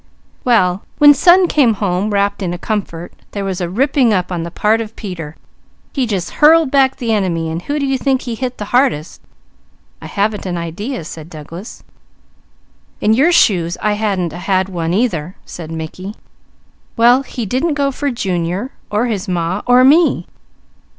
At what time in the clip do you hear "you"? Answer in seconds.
7.85-7.99